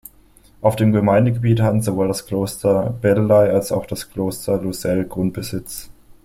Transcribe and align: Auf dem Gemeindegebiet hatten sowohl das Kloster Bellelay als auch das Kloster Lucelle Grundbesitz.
Auf 0.61 0.75
dem 0.75 0.93
Gemeindegebiet 0.93 1.61
hatten 1.61 1.83
sowohl 1.83 2.07
das 2.07 2.25
Kloster 2.25 2.89
Bellelay 3.01 3.51
als 3.51 3.71
auch 3.71 3.85
das 3.85 4.09
Kloster 4.09 4.59
Lucelle 4.59 5.05
Grundbesitz. 5.05 5.91